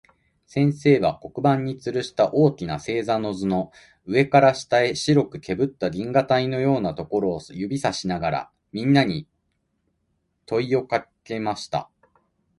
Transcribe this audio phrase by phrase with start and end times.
[0.47, 3.71] 先生は、黒板に吊つるした大きな黒い星座の図の、
[4.07, 9.27] 上から下へ白くけぶった銀河帯のようなところを指さしながら、みんなに
[10.47, 11.87] 問といをかけました。